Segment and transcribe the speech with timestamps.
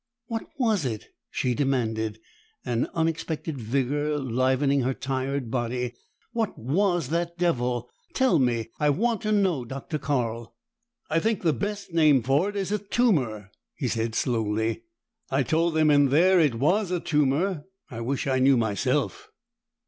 [0.25, 2.17] "What was it?" she demanded,
[2.65, 5.93] an unexpected vigor livening her tired body.
[6.33, 7.87] "What was that devil?
[8.15, 8.71] Tell me!
[8.79, 9.99] I want to know, Dr.
[9.99, 10.55] Carl!"
[11.11, 14.85] "I think the best name for it is a tumor," he said slowly.
[15.29, 17.65] "I told them in there it was a tumor.
[17.91, 19.29] I wish I knew myself."